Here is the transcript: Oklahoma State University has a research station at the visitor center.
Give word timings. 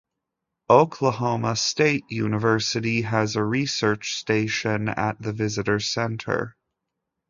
Oklahoma 0.67 1.55
State 1.55 2.05
University 2.09 3.03
has 3.03 3.35
a 3.35 3.43
research 3.43 4.15
station 4.15 4.87
at 4.89 5.21
the 5.21 5.31
visitor 5.31 5.79
center. 5.79 6.57